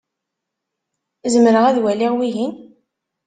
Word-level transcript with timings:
Zemreɣ 1.33 1.65
ad 1.67 1.77
waliɣ 1.83 2.13
wihin? 2.17 2.53